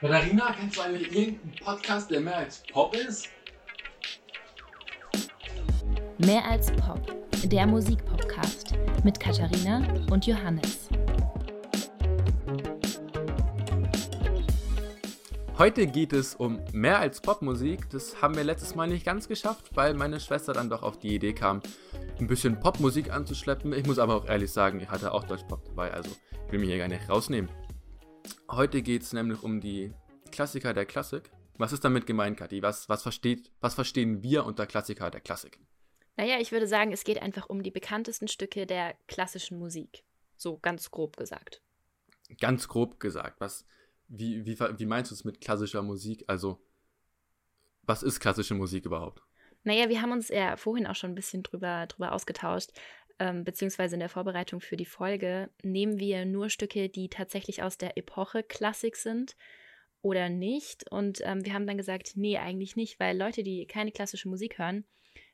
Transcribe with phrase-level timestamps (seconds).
[0.00, 3.28] Katharina, kennst du eigentlich irgendeinen Podcast, der mehr als Pop ist?
[6.16, 7.14] Mehr als Pop,
[7.44, 8.72] der Musikpodcast
[9.04, 10.88] mit Katharina und Johannes.
[15.58, 17.90] Heute geht es um mehr als Popmusik.
[17.90, 21.14] Das haben wir letztes Mal nicht ganz geschafft, weil meine Schwester dann doch auf die
[21.14, 21.60] Idee kam,
[22.18, 23.74] ein bisschen Popmusik anzuschleppen.
[23.74, 26.10] Ich muss aber auch ehrlich sagen, ich hatte auch Deutschpop dabei, also
[26.46, 27.50] ich will mich hier gar nicht rausnehmen.
[28.50, 29.92] Heute geht es nämlich um die
[30.30, 31.30] Klassiker der Klassik.
[31.58, 32.62] Was ist damit gemeint, Kathi?
[32.62, 35.58] Was, was, versteht, was verstehen wir unter Klassiker der Klassik?
[36.16, 40.04] Naja, ich würde sagen, es geht einfach um die bekanntesten Stücke der klassischen Musik.
[40.36, 41.62] So ganz grob gesagt.
[42.40, 43.40] Ganz grob gesagt.
[43.40, 43.64] Was,
[44.08, 46.24] wie, wie, wie meinst du es mit klassischer Musik?
[46.26, 46.60] Also,
[47.82, 49.22] was ist klassische Musik überhaupt?
[49.62, 52.70] Naja, wir haben uns ja vorhin auch schon ein bisschen drüber, drüber ausgetauscht
[53.20, 57.76] ähm, beziehungsweise in der Vorbereitung für die Folge, nehmen wir nur Stücke, die tatsächlich aus
[57.76, 59.36] der Epoche Klassik sind
[60.02, 60.90] oder nicht.
[60.90, 64.58] Und ähm, wir haben dann gesagt, nee, eigentlich nicht, weil Leute, die keine klassische Musik
[64.58, 64.84] hören,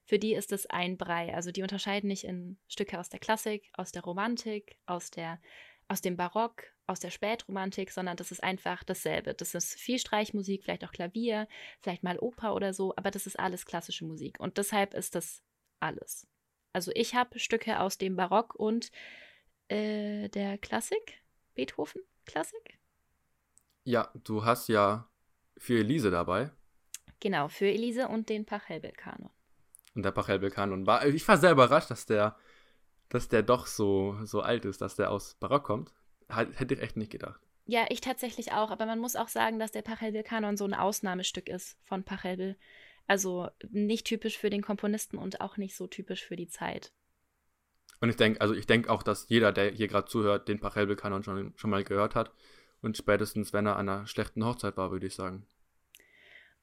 [0.05, 1.35] für die ist es ein Brei.
[1.35, 5.41] Also die unterscheiden nicht in Stücke aus der Klassik, aus der Romantik, aus der
[5.89, 9.35] aus dem Barock, aus der Spätromantik, sondern das ist einfach dasselbe.
[9.35, 11.49] Das ist viel Streichmusik, vielleicht auch Klavier,
[11.81, 14.41] vielleicht mal Oper oder so, aber das ist alles klassische Musik.
[14.41, 15.43] Und deshalb ist das
[15.81, 16.27] alles.
[16.73, 18.91] Also ich habe Stücke aus dem Barock und
[19.69, 21.23] äh, der Klassik,
[21.55, 22.76] Beethoven, Klassik.
[23.87, 25.09] Ja, du hast ja
[25.57, 26.51] für Elise dabei.
[27.21, 29.31] Genau, für Elise und den Pachelbel-Kanon.
[29.95, 32.37] Und der Pachelbel-Kanon war, ich war sehr überrascht, dass der,
[33.09, 35.95] dass der doch so, so alt ist, dass der aus Barock kommt.
[36.29, 37.41] Hätte ich echt nicht gedacht.
[37.65, 41.49] Ja, ich tatsächlich auch, aber man muss auch sagen, dass der Pachelbel-Kanon so ein Ausnahmestück
[41.49, 42.57] ist von Pachelbel.
[43.07, 46.93] Also nicht typisch für den Komponisten und auch nicht so typisch für die Zeit.
[48.01, 51.23] Und ich denke, also ich denke auch, dass jeder, der hier gerade zuhört, den Pachelbel-Kanon
[51.23, 52.33] schon, schon mal gehört hat.
[52.83, 55.47] Und spätestens, wenn er an einer schlechten Hochzeit war, würde ich sagen.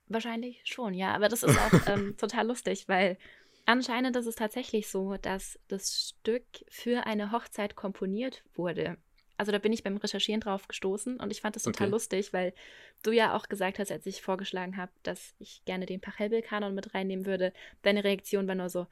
[0.07, 1.13] Wahrscheinlich schon, ja.
[1.13, 3.17] Aber das ist auch ähm, total lustig, weil
[3.65, 8.97] anscheinend ist es tatsächlich so, dass das Stück für eine Hochzeit komponiert wurde.
[9.37, 11.91] Also da bin ich beim Recherchieren drauf gestoßen und ich fand das total okay.
[11.91, 12.53] lustig, weil
[13.01, 16.93] du ja auch gesagt hast, als ich vorgeschlagen habe, dass ich gerne den Pachelbel-Kanon mit
[16.93, 18.85] reinnehmen würde, deine Reaktion war nur so,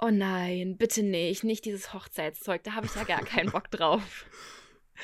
[0.00, 4.26] oh nein, bitte nicht, nicht dieses Hochzeitszeug, da habe ich ja gar keinen Bock drauf.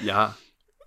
[0.00, 0.36] Ja.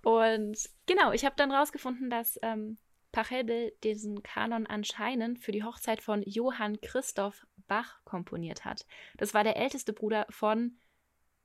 [0.04, 2.78] Und genau, ich habe dann rausgefunden, dass ähm,
[3.12, 8.86] Pachelbel diesen Kanon anscheinend für die Hochzeit von Johann Christoph Bach komponiert hat.
[9.16, 10.76] Das war der älteste Bruder von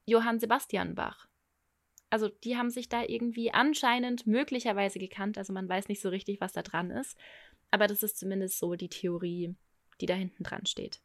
[0.06, 1.30] Johann Sebastian Bach
[2.10, 5.38] also die haben sich da irgendwie anscheinend möglicherweise gekannt.
[5.38, 7.18] Also man weiß nicht so richtig, was da dran ist.
[7.72, 9.56] Aber das ist zumindest so die Theorie,
[10.02, 11.02] die da hinten dran steht.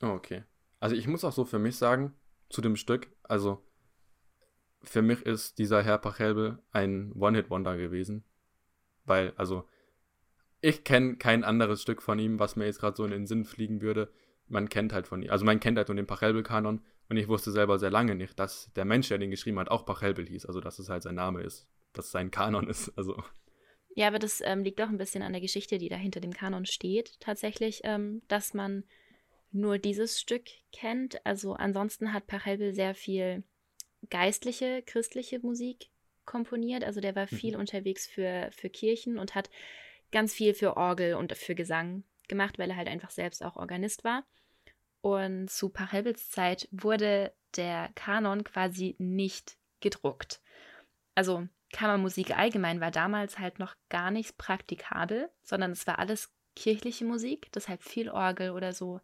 [0.00, 0.44] Oh, okay.
[0.78, 2.14] Also ich muss auch so für mich sagen,
[2.48, 3.64] zu dem Stück, also
[4.84, 8.24] für mich ist dieser Herr Pachelbel ein One-Hit-Wonder gewesen.
[9.04, 9.64] Weil, also,
[10.60, 13.44] ich kenne kein anderes Stück von ihm, was mir jetzt gerade so in den Sinn
[13.44, 14.12] fliegen würde.
[14.48, 17.50] Man kennt halt von ihm, also man kennt halt nur den Pachelbel-Kanon und ich wusste
[17.50, 20.46] selber sehr lange nicht, dass der Mensch, der den geschrieben hat, auch Pachelbel hieß.
[20.46, 21.66] Also, dass es halt sein Name ist.
[21.92, 22.92] Dass es sein Kanon ist.
[22.96, 23.22] Also.
[23.94, 26.32] Ja, aber das ähm, liegt auch ein bisschen an der Geschichte, die da hinter dem
[26.32, 27.20] Kanon steht.
[27.20, 28.84] Tatsächlich, ähm, dass man
[29.50, 31.24] nur dieses Stück kennt.
[31.26, 33.44] Also, ansonsten hat Pachelbel sehr viel
[34.10, 35.90] geistliche, christliche Musik
[36.24, 36.84] komponiert.
[36.84, 37.60] Also, der war viel mhm.
[37.60, 39.50] unterwegs für, für Kirchen und hat
[40.10, 44.04] ganz viel für Orgel und für Gesang gemacht, weil er halt einfach selbst auch Organist
[44.04, 44.24] war.
[45.00, 50.40] Und zu Pachelbels Zeit wurde der Kanon quasi nicht gedruckt.
[51.14, 57.04] Also Kammermusik allgemein war damals halt noch gar nicht praktikabel, sondern es war alles kirchliche
[57.04, 59.00] Musik, deshalb viel Orgel oder so.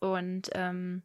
[0.00, 1.02] Und ähm,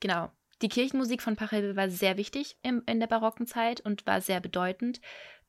[0.00, 0.30] genau,
[0.62, 4.40] die Kirchenmusik von Pachelbel war sehr wichtig im, in der barocken Zeit und war sehr
[4.40, 5.00] bedeutend.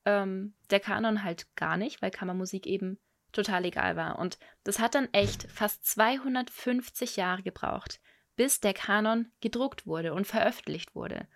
[0.04, 2.98] Ähm, der Kanon halt gar nicht, weil Kammermusik eben
[3.32, 4.18] total egal war.
[4.18, 8.00] Und das hat dann echt fast 250 Jahre gebraucht,
[8.36, 11.26] bis der Kanon gedruckt wurde und veröffentlicht wurde.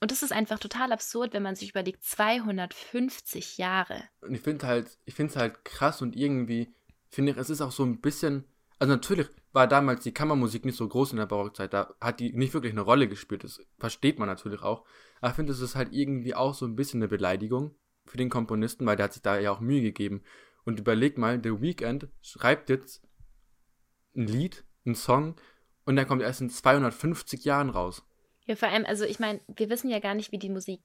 [0.00, 4.02] Und das ist einfach total absurd, wenn man sich überlegt, 250 Jahre.
[4.20, 6.74] Und ich finde halt, ich finde es halt krass und irgendwie
[7.08, 8.44] finde ich, es ist auch so ein bisschen,
[8.78, 12.32] also natürlich war damals die Kammermusik nicht so groß in der Barockzeit, da hat die
[12.32, 14.84] nicht wirklich eine Rolle gespielt, das versteht man natürlich auch.
[15.20, 17.74] Aber ich finde, es ist halt irgendwie auch so ein bisschen eine Beleidigung
[18.06, 20.22] für den Komponisten, weil der hat sich da ja auch Mühe gegeben.
[20.64, 23.02] Und überleg mal, The Weeknd schreibt jetzt
[24.16, 25.36] ein Lied, ein Song
[25.84, 28.04] und der kommt erst in 250 Jahren raus.
[28.46, 30.80] Ja, vor allem, also ich meine, wir wissen ja gar nicht, wie die Musik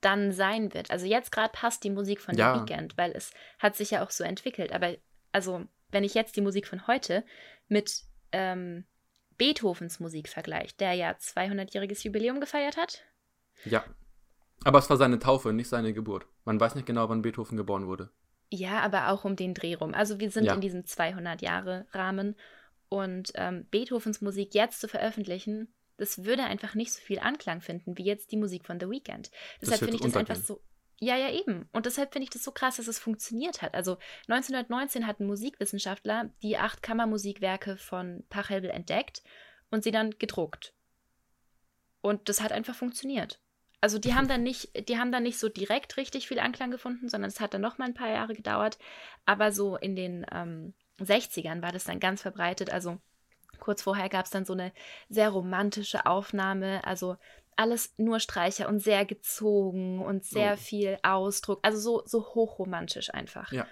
[0.00, 0.90] dann sein wird.
[0.90, 2.54] Also jetzt gerade passt die Musik von ja.
[2.54, 4.72] The Weeknd, weil es hat sich ja auch so entwickelt.
[4.72, 4.94] Aber
[5.32, 7.24] also, wenn ich jetzt die Musik von heute
[7.68, 8.02] mit
[8.32, 8.84] ähm,
[9.38, 13.02] Beethovens Musik vergleiche, der ja 200-jähriges Jubiläum gefeiert hat.
[13.64, 13.84] Ja.
[14.64, 16.26] Aber es war seine Taufe, nicht seine Geburt.
[16.44, 18.10] Man weiß nicht genau, wann Beethoven geboren wurde.
[18.50, 19.92] Ja, aber auch um den Dreh rum.
[19.94, 20.54] Also wir sind Ja.
[20.54, 22.36] in diesem 200-Jahre-Rahmen
[22.88, 27.96] und ähm, Beethovens Musik jetzt zu veröffentlichen, das würde einfach nicht so viel Anklang finden
[27.98, 29.30] wie jetzt die Musik von The Weeknd.
[29.60, 30.60] Deshalb finde ich das einfach so.
[30.98, 31.68] Ja, ja, eben.
[31.72, 33.74] Und deshalb finde ich das so krass, dass es funktioniert hat.
[33.74, 33.98] Also
[34.28, 39.22] 1919 hatten Musikwissenschaftler die acht Kammermusikwerke von Pachelbel entdeckt
[39.70, 40.72] und sie dann gedruckt.
[42.00, 43.40] Und das hat einfach funktioniert.
[43.80, 47.08] Also die haben dann nicht, die haben dann nicht so direkt richtig viel Anklang gefunden,
[47.10, 48.78] sondern es hat dann noch mal ein paar Jahre gedauert.
[49.26, 52.70] Aber so in den ähm, 60ern war das dann ganz verbreitet.
[52.70, 52.98] Also
[53.60, 54.72] kurz vorher gab es dann so eine
[55.10, 56.82] sehr romantische Aufnahme.
[56.84, 57.16] Also
[57.56, 60.56] alles nur Streicher und sehr gezogen und sehr Oh.
[60.56, 61.60] viel Ausdruck.
[61.62, 63.50] Also so, so hochromantisch einfach.
[63.52, 63.66] Ja.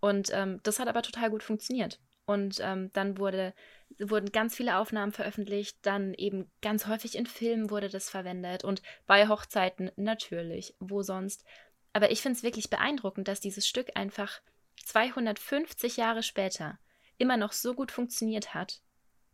[0.00, 2.00] Und ähm, das hat aber total gut funktioniert.
[2.26, 3.54] Und ähm, dann wurde,
[3.98, 8.80] wurden ganz viele Aufnahmen veröffentlicht, dann eben ganz häufig in Filmen wurde das verwendet und
[9.06, 11.44] bei Hochzeiten natürlich, wo sonst.
[11.92, 14.40] Aber ich finde es wirklich beeindruckend, dass dieses Stück einfach
[14.84, 16.78] 250 Jahre später
[17.18, 18.80] immer noch so gut funktioniert hat,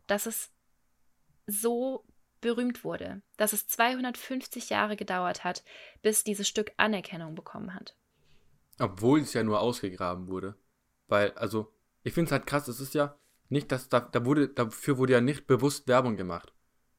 [0.07, 0.51] dass es
[1.47, 2.05] so
[2.41, 5.63] berühmt wurde, dass es 250 Jahre gedauert hat,
[6.01, 7.95] bis dieses Stück Anerkennung bekommen hat.
[8.79, 10.55] Obwohl es ja nur ausgegraben wurde.
[11.07, 11.71] Weil, also,
[12.03, 13.15] ich finde es halt krass, es ist ja
[13.49, 16.53] nicht, dass da, da wurde, dafür wurde ja nicht bewusst Werbung gemacht.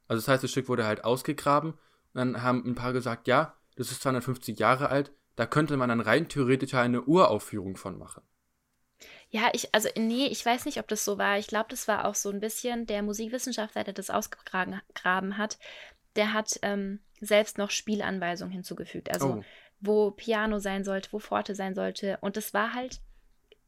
[0.06, 1.78] Also das heißt, das Stück wurde halt ausgegraben und
[2.14, 6.00] dann haben ein paar gesagt, ja, das ist 250 Jahre alt, da könnte man dann
[6.00, 8.22] rein theoretisch eine Uraufführung von machen.
[9.30, 11.38] Ja, ich, also nee, ich weiß nicht, ob das so war.
[11.38, 15.58] Ich glaube, das war auch so ein bisschen der Musikwissenschaftler, der das ausgegraben hat,
[16.16, 19.10] der hat ähm, selbst noch Spielanweisungen hinzugefügt.
[19.10, 19.44] Also oh,
[19.80, 22.18] wo Piano sein sollte, wo Forte sein sollte.
[22.20, 23.00] Und das war halt,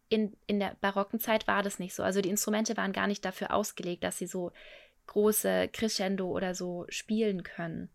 [0.08, 2.02] in, in der barocken Zeit war das nicht so.
[2.02, 4.52] Also die Instrumente waren gar nicht dafür ausgelegt, dass sie so
[5.06, 7.90] große Crescendo oder so spielen können.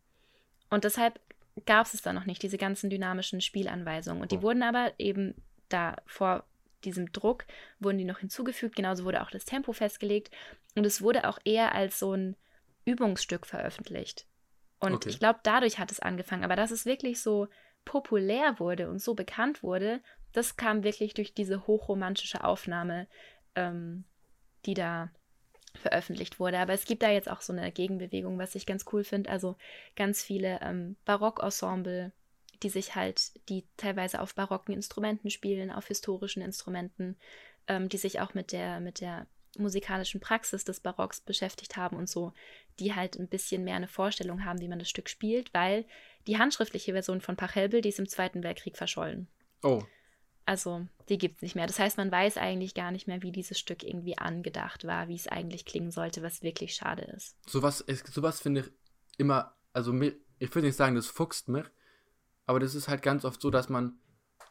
[0.69, 1.19] Und deshalb
[1.65, 4.21] gab es es dann noch nicht, diese ganzen dynamischen Spielanweisungen.
[4.21, 4.41] Und die Oh.
[4.41, 5.35] wurden aber eben
[5.69, 6.43] da vor
[6.85, 7.45] diesem Druck,
[7.79, 8.75] wurden die noch hinzugefügt.
[8.75, 10.31] Genauso wurde auch das Tempo festgelegt.
[10.75, 12.35] Und es wurde auch eher als so ein
[12.85, 14.25] Übungsstück veröffentlicht.
[14.79, 15.09] Und Okay.
[15.09, 16.43] ich glaube, dadurch hat es angefangen.
[16.43, 17.47] Aber dass es wirklich so
[17.85, 23.07] populär wurde und so bekannt wurde, das kam wirklich durch diese hochromantische Aufnahme,
[23.55, 24.05] ähm,
[24.65, 25.09] die da
[25.75, 26.59] veröffentlicht wurde.
[26.59, 29.29] Aber es gibt da jetzt auch so eine Gegenbewegung, was ich ganz cool finde.
[29.29, 29.55] Also
[29.95, 32.11] ganz viele ähm, Barockensemble,
[32.63, 37.17] die sich halt, die teilweise auf barocken Instrumenten spielen, auf historischen Instrumenten,
[37.67, 39.27] ähm, die sich auch mit der, mit der
[39.57, 42.33] musikalischen Praxis des Barocks beschäftigt haben und so,
[42.79, 45.85] die halt ein bisschen mehr eine Vorstellung haben, wie man das Stück spielt, weil
[46.27, 49.27] die handschriftliche Version von Pachelbel, die ist im Zweiten Weltkrieg verschollen.
[49.63, 49.83] oh,
[50.45, 51.67] Also, die gibt es nicht mehr.
[51.67, 55.15] Das heißt, man weiß eigentlich gar nicht mehr, wie dieses Stück irgendwie angedacht war, wie
[55.15, 57.35] es eigentlich klingen sollte, was wirklich schade ist.
[57.47, 58.71] sowas, sowas finde ich
[59.17, 61.65] immer, also mir, ich würde nicht sagen, das fuchst mich,
[62.49, 63.99] aber das ist halt ganz oft so, dass man,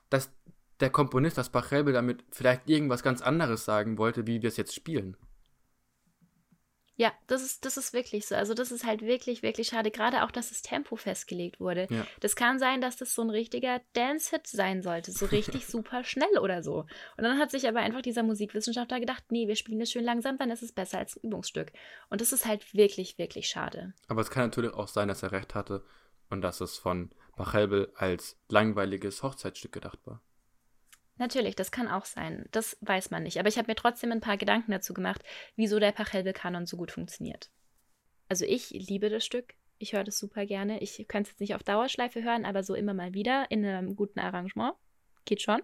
[0.08, 0.30] dass
[0.78, 4.72] der Komponist, das Pachelbel, damit vielleicht irgendwas ganz anderes sagen wollte, wie wir es jetzt
[4.72, 5.16] spielen.
[6.94, 8.36] Ja, das ist, das ist wirklich so.
[8.36, 9.90] Also, das ist halt wirklich, wirklich schade.
[9.90, 11.88] Gerade auch, dass das Tempo festgelegt wurde.
[11.90, 12.06] Ja.
[12.20, 15.10] Das kann sein, dass das so ein richtiger Dance-Hit sein sollte.
[15.10, 16.86] So richtig super schnell oder so.
[17.16, 20.38] Und dann hat sich aber einfach dieser Musikwissenschaftler gedacht, nee, wir spielen das schön langsam,
[20.38, 21.72] dann ist es besser als ein Übungsstück.
[22.10, 23.92] Und das ist halt wirklich, wirklich schade.
[24.06, 25.84] Aber es kann natürlich auch sein, dass er recht hatte
[26.30, 30.20] und dass es von Pachelbel als langweiliges Hochzeitsstück gedacht war.
[31.16, 32.46] Natürlich, das kann auch sein.
[32.52, 33.38] Das weiß man nicht.
[33.38, 35.22] Aber ich habe mir trotzdem ein paar Gedanken dazu gemacht,
[35.56, 37.50] wieso der Pachelbel-Kanon so gut funktioniert.
[38.28, 39.54] Also ich liebe das Stück.
[39.78, 40.80] Ich höre das super gerne.
[40.80, 43.96] Ich kann es jetzt nicht auf Dauerschleife hören, aber so immer mal wieder in einem
[43.96, 44.74] guten Arrangement.
[45.24, 45.62] Geht schon.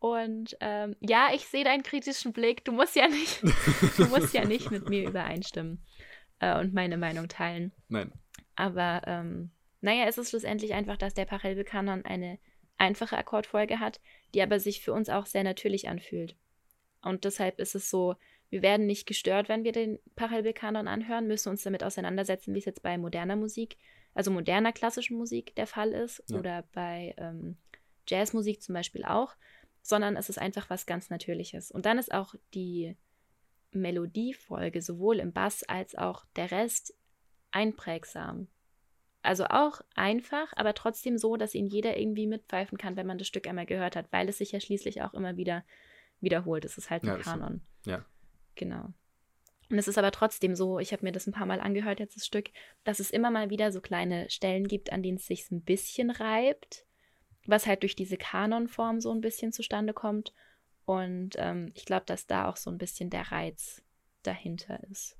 [0.00, 2.64] Und ähm, ja, ich sehe deinen kritischen Blick.
[2.64, 3.42] Du musst ja nicht,
[3.96, 5.84] du musst ja nicht mit mir übereinstimmen
[6.38, 7.72] äh, und meine Meinung teilen.
[7.88, 8.12] Nein.
[8.54, 12.38] Aber ähm, naja, es ist schlussendlich einfach, dass der Pachelbel-Kanon eine
[12.78, 14.00] einfache Akkordfolge hat,
[14.34, 16.36] die aber sich für uns auch sehr natürlich anfühlt.
[17.02, 18.14] Und deshalb ist es so,
[18.50, 22.64] wir werden nicht gestört, wenn wir den Pachelbel-Kanon anhören, müssen uns damit auseinandersetzen, wie es
[22.64, 23.76] jetzt bei moderner Musik,
[24.14, 26.38] also moderner klassischen Musik der Fall ist Ja.
[26.38, 27.56] oder bei ähm,
[28.08, 29.34] Jazzmusik zum Beispiel auch,
[29.82, 31.70] sondern es ist einfach was ganz Natürliches.
[31.70, 32.96] Und dann ist auch die
[33.70, 36.94] Melodiefolge sowohl im Bass als auch der Rest
[37.50, 38.48] einprägsam.
[39.22, 43.26] Also auch einfach, aber trotzdem so, dass ihn jeder irgendwie mitpfeifen kann, wenn man das
[43.26, 45.64] Stück einmal gehört hat, weil es sich ja schließlich auch immer wieder
[46.20, 46.64] wiederholt.
[46.64, 47.18] Es ist halt ein Ja.
[47.18, 47.60] Kanon.
[47.84, 48.04] Ja.
[48.54, 48.92] Genau.
[49.70, 52.16] Und es ist aber trotzdem so, ich habe mir das ein paar Mal angehört, jetzt
[52.16, 52.50] das Stück,
[52.84, 56.10] dass es immer mal wieder so kleine Stellen gibt, an denen es sich ein bisschen
[56.10, 56.86] reibt,
[57.46, 60.32] was halt durch diese Kanonform so ein bisschen zustande kommt.
[60.86, 63.82] Und ähm, ich glaube, dass da auch so ein bisschen der Reiz
[64.22, 65.18] dahinter ist.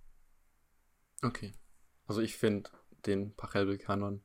[1.22, 1.52] Okay.
[2.06, 2.70] Also ich finde
[3.06, 4.22] den Pachelbel-Kanon,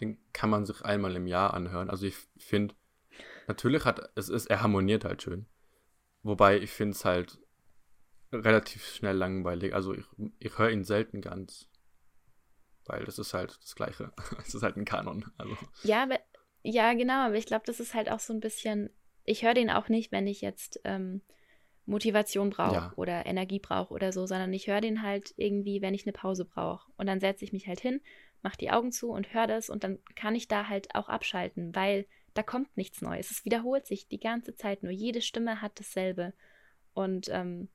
[0.00, 1.90] den kann man sich einmal im Jahr anhören.
[1.90, 2.74] Also ich finde,
[3.46, 5.46] natürlich hat es ist, er harmoniert halt schön.
[6.22, 7.38] Wobei ich finde es halt
[8.32, 9.74] relativ schnell langweilig.
[9.74, 10.04] Also ich,
[10.38, 11.68] ich höre ihn selten ganz.
[12.86, 14.12] Weil das ist halt das Gleiche.
[14.46, 15.30] Es ist halt ein Kanon.
[15.38, 15.56] Also.
[15.82, 16.18] Ja, aber,
[16.62, 18.90] ja, genau, aber ich glaube, das ist halt auch so ein bisschen.
[19.24, 21.22] Ich höre den auch nicht, wenn ich jetzt ähm,
[21.86, 22.92] Motivation brauche Ja.
[22.96, 26.44] oder Energie brauche oder so, sondern ich höre den halt irgendwie, wenn ich eine Pause
[26.44, 26.90] brauche.
[26.96, 28.00] Und dann setze ich mich halt hin,
[28.42, 31.74] mache die Augen zu und höre das und dann kann ich da halt auch abschalten,
[31.74, 33.30] weil da kommt nichts Neues.
[33.30, 34.92] Es wiederholt sich die ganze Zeit nur.
[34.92, 36.32] Jede Stimme hat dasselbe.
[36.92, 37.68] Und ähm,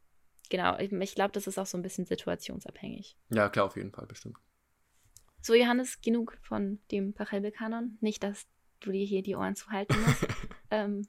[0.50, 3.16] genau, ich, ich glaube, das ist auch so ein bisschen situationsabhängig.
[3.30, 4.38] Ja, klar, auf jeden Fall, bestimmt.
[5.42, 7.98] So, Johannes, genug von dem Pachelbel-Kanon.
[8.02, 8.48] Nicht, dass
[8.82, 10.28] du dir hier die Ohren zuhalten musst.
[10.72, 11.08] ähm,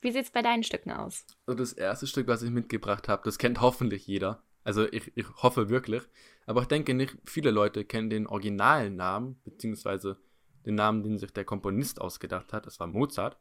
[0.00, 1.26] wie sieht es bei deinen Stücken aus?
[1.46, 4.42] Also das erste Stück, was ich mitgebracht habe, das kennt hoffentlich jeder.
[4.64, 6.02] Also ich, ich hoffe wirklich.
[6.46, 10.18] Aber ich denke nicht, viele Leute kennen den originalen Namen, beziehungsweise
[10.66, 12.66] den Namen, den sich der Komponist ausgedacht hat.
[12.66, 13.38] Das war Mozart.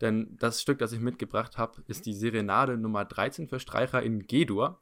[0.00, 4.26] Denn das Stück, das ich mitgebracht habe, ist die Serenade Nummer 13 für Streicher in
[4.26, 4.80] G-Dur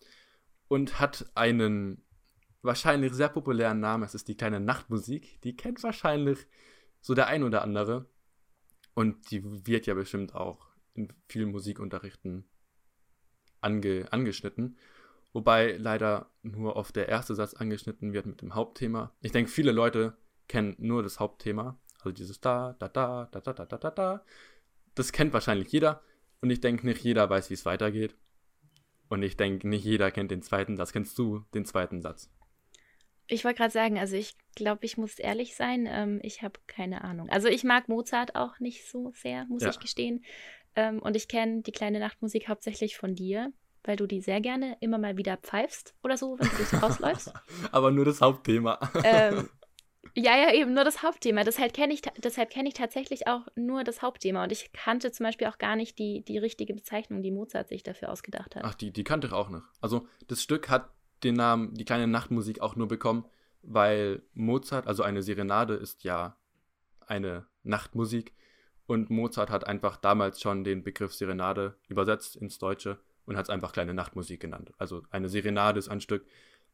[0.69, 2.05] und hat einen
[2.63, 4.05] wahrscheinlich sehr populären Namen.
[4.05, 5.41] Es ist die kleine Nachtmusik.
[5.43, 6.47] Die kennt wahrscheinlich
[7.01, 8.07] so der ein oder andere.
[8.95, 10.68] Und die wird ja bestimmt auch
[10.99, 12.45] in vielen Musikunterrichten
[13.61, 14.77] ange, angeschnitten.
[15.33, 19.15] Wobei leider nur oft der erste Satz angeschnitten wird mit dem Hauptthema.
[19.21, 20.17] Ich denke, viele Leute
[20.49, 21.79] kennen nur das Hauptthema.
[21.99, 24.25] Also dieses da, da, da, da, da, da, da, da, da.
[24.95, 26.03] Das kennt wahrscheinlich jeder.
[26.41, 28.17] Und ich denke, nicht jeder weiß, wie es weitergeht.
[29.09, 30.93] Und ich denke, nicht jeder kennt den zweiten Satz.
[30.93, 32.31] Kennst du den zweiten Satz?
[33.27, 37.05] Ich wollte gerade sagen, also ich glaube, ich muss ehrlich sein, ähm, ich habe keine
[37.05, 37.29] Ahnung.
[37.29, 39.71] Also ich mag Mozart auch nicht so sehr, muss Ja.
[39.71, 40.25] ich gestehen.
[40.77, 43.53] Ähm, und ich kenne die kleine Nachtmusik hauptsächlich von dir,
[43.85, 46.99] weil du die sehr gerne immer mal wieder pfeifst oder so, wenn du durchs Haus
[46.99, 47.33] läufst.
[47.73, 48.79] Aber nur das Hauptthema.
[49.05, 49.49] ähm,
[50.15, 51.45] ja, ja, eben nur das Hauptthema.
[51.45, 54.45] Deshalb kenne ich, deshalb kenn ich tatsächlich auch nur das Hauptthema.
[54.45, 57.83] Und ich kannte zum Beispiel auch gar nicht die, die richtige Bezeichnung, die Mozart sich
[57.83, 58.65] dafür ausgedacht hat.
[58.65, 59.63] Ach, die, die kannte ich auch noch.
[59.81, 60.91] Also das Stück hat
[61.25, 63.25] den Namen Die kleine Nachtmusik auch nur bekommen,
[63.63, 66.37] weil Mozart, also eine Serenade ist ja
[67.07, 68.35] eine Nachtmusik
[68.89, 73.51] und Mozart hat einfach damals schon den Begriff Serenade übersetzt ins Deutsche und hat es
[73.51, 74.73] einfach kleine Nachtmusik genannt.
[74.79, 76.25] Also eine Serenade ist ein Stück,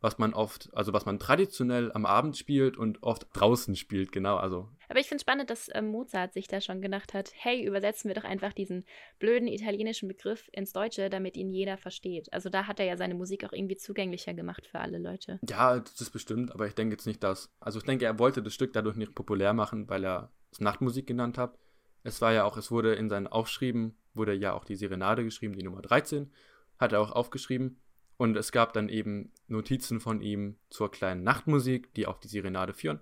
[0.00, 4.36] was man oft, also was man traditionell am Abend spielt und oft draußen spielt, genau,
[4.36, 7.64] also Aber ich finde es spannend, dass ähm, Mozart sich da schon gedacht hat, hey,
[7.64, 8.84] übersetzen wir doch einfach diesen
[9.18, 12.32] blöden italienischen Begriff ins Deutsche, damit ihn jeder versteht.
[12.32, 15.40] Also da hat er ja seine Musik auch irgendwie zugänglicher gemacht für alle Leute.
[15.48, 17.50] Ja, das ist bestimmt, aber ich denke jetzt nicht, dass.
[17.58, 21.08] Also ich denke, er wollte das Stück dadurch nicht populär machen, weil er es Nachtmusik
[21.08, 21.58] genannt hat.
[22.04, 25.56] Es war ja auch, es wurde in seinen Aufschrieben, wurde ja auch die Serenade geschrieben,
[25.56, 26.30] die Nummer 13,
[26.78, 27.80] hat er auch aufgeschrieben.
[28.16, 32.72] Und es gab dann eben Notizen von ihm zur kleinen Nachtmusik, die auf die Serenade
[32.72, 33.00] führen.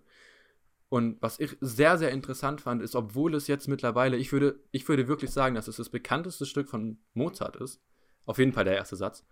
[0.88, 4.88] Und was ich sehr, sehr interessant fand, ist, obwohl es jetzt mittlerweile, ich würde, ich
[4.88, 7.82] würde wirklich sagen, dass es das bekannteste Stück von Mozart ist,
[8.24, 9.26] auf jeden Fall der erste Satz,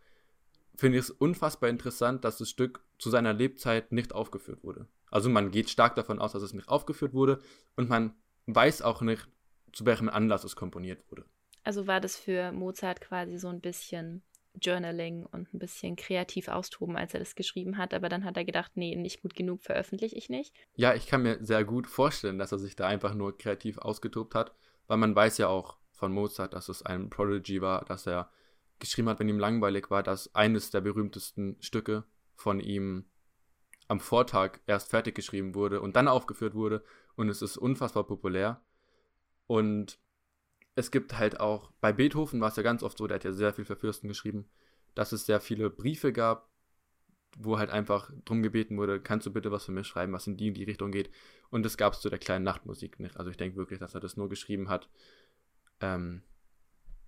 [0.75, 4.87] finde ich es unfassbar interessant, dass das Stück zu seiner Lebzeit nicht aufgeführt wurde.
[5.11, 7.39] Also man geht stark davon aus, dass es nicht aufgeführt wurde
[7.77, 8.15] und man
[8.47, 9.29] weiß auch nicht,
[9.73, 11.25] zu welchem Anlass es komponiert wurde.
[11.62, 14.23] Also war das für Mozart quasi so ein bisschen
[14.61, 17.95] Journaling und ein bisschen kreativ austoben, als er das geschrieben hat.
[17.95, 20.55] Aber dann hat er gedacht, nee, nicht gut genug veröffentliche ich nicht.
[20.75, 24.35] Ja, ich kann mir sehr gut vorstellen, dass er sich da einfach nur kreativ ausgetobt
[24.35, 24.55] hat,
[24.87, 28.31] weil man weiß ja auch von Mozart, dass es ein Prodigy war, dass er
[28.79, 33.05] geschrieben hat, wenn ihm langweilig war, dass eines der berühmtesten Stücke von ihm
[33.87, 36.83] am Vortag erst fertig geschrieben wurde und dann aufgeführt wurde
[37.17, 38.62] und es ist unfassbar populär.
[39.50, 39.99] Und
[40.76, 43.33] es gibt halt auch, bei Beethoven war es ja ganz oft so, der hat ja
[43.33, 44.49] sehr viel für Fürsten geschrieben,
[44.95, 46.49] dass es sehr viele Briefe gab,
[47.37, 50.37] wo halt einfach drum gebeten wurde, kannst du bitte was für mich schreiben, was in
[50.37, 51.11] die in die Richtung geht.
[51.50, 53.16] Und das gab es zu der kleinen Nachtmusik nicht.
[53.16, 54.88] Also ich denke wirklich, dass er das nur geschrieben hat,
[55.80, 56.23] ähm,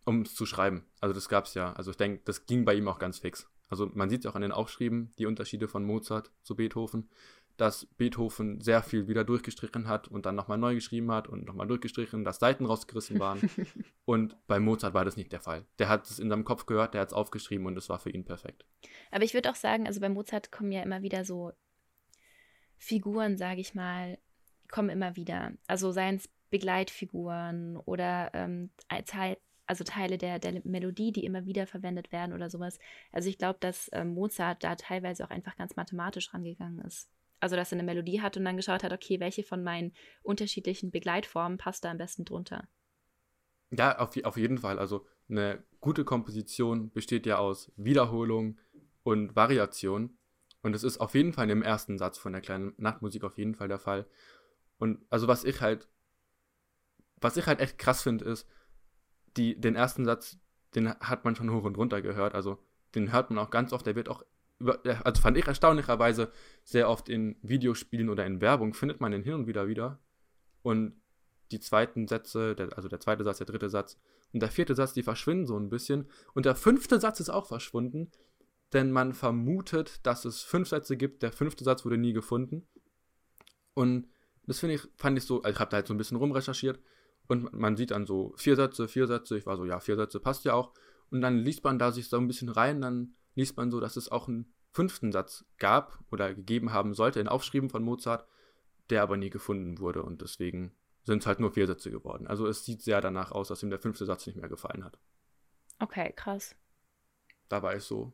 [0.05, 0.85] um es zu schreiben.
[1.01, 1.73] Also das gab es ja.
[1.75, 3.49] Also ich denke, das ging bei ihm auch ganz fix.
[3.69, 7.09] Also man sieht ja auch an den Aufschrieben die Unterschiede von Mozart zu Beethoven,
[7.63, 11.69] dass Beethoven sehr viel wieder durchgestrichen hat und dann nochmal neu geschrieben hat und nochmal
[11.69, 13.41] durchgestrichen, dass Seiten rausgerissen waren.
[14.05, 15.65] und bei Mozart war das nicht der Fall.
[15.79, 18.11] Der hat es in seinem Kopf gehört, der hat es aufgeschrieben und es war für
[18.11, 18.67] ihn perfekt.
[19.13, 21.53] Aber ich würde auch sagen, also bei Mozart kommen ja immer wieder so
[22.79, 24.19] Figuren, sage ich mal,
[24.69, 25.53] kommen immer wieder.
[25.69, 28.71] Also seien es Begleitfiguren oder ähm,
[29.67, 32.81] also Teile der, der Melodie, die immer wieder verwendet werden oder sowas.
[33.13, 37.09] Also ich glaube, dass ähm, Mozart da teilweise auch einfach ganz mathematisch rangegangen ist.
[37.43, 40.93] Also dass er eine Melodie hat und dann geschaut hat, okay, welche von meinen unterschiedlichen
[40.93, 42.69] Begleitformen passt da am besten drunter.
[43.77, 44.79] Ja, auf, auf jeden Fall.
[44.79, 48.61] Also eine gute Komposition besteht ja aus Wiederholung
[49.03, 50.17] und Variation.
[50.63, 53.57] Und es ist auf jeden Fall im ersten Satz von der kleinen Nachtmusik auf jeden
[53.57, 54.07] Fall der Fall.
[54.79, 55.89] Und also was ich halt,
[57.17, 58.47] was ich halt echt krass finde, ist,
[59.37, 60.39] die, den ersten Satz,
[60.77, 62.37] den hat man schon hoch und runter gehört.
[62.37, 62.63] Also
[62.95, 63.85] den hört man auch ganz oft.
[63.85, 64.25] Der wird auch,
[65.05, 66.31] also fand ich erstaunlicherweise
[66.65, 70.01] sehr oft in Videospielen oder in Werbung, findet man den hin und wieder wieder.
[70.63, 71.01] Und
[71.51, 73.99] die zweiten Sätze, der, also der zweite Satz, der dritte Satz
[74.33, 76.09] und der vierte Satz, die verschwinden so ein bisschen.
[76.35, 78.11] Und der fünfte Satz ist auch verschwunden,
[78.73, 81.23] denn man vermutet, dass es fünf Sätze gibt.
[81.23, 82.67] Der fünfte Satz wurde nie gefunden.
[83.75, 84.09] Und
[84.47, 86.81] das finde ich, fand ich so, also ich habe da halt so ein bisschen rumrecherchiert
[87.29, 89.37] und man sieht dann so vier Sätze, vier Sätze.
[89.37, 90.73] Ich war so, ja, vier Sätze passt ja auch.
[91.11, 93.97] Und dann liest man da sich so ein bisschen rein, dann liest man so, dass
[93.97, 98.27] es auch einen fünften Satz gab oder gegeben haben sollte in Aufschrieben von Mozart,
[98.91, 100.73] der aber nie gefunden wurde und deswegen
[101.05, 102.27] sind es halt nur vier Sätze geworden.
[102.27, 104.99] Also es sieht sehr danach aus, dass ihm der fünfte Satz nicht mehr gefallen hat.
[105.79, 106.55] Okay, krass.
[107.49, 108.13] Da war ich so,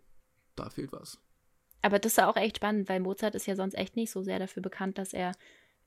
[0.56, 1.20] da fehlt was.
[1.82, 4.38] Aber das ist auch echt spannend, weil Mozart ist ja sonst echt nicht so sehr
[4.38, 5.32] dafür bekannt, dass er